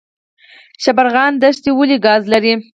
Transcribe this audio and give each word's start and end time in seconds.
شبرغان 0.83 1.31
دښتې 1.41 1.71
ولې 1.77 1.97
ګاز 2.05 2.21
لري؟ 2.33 2.53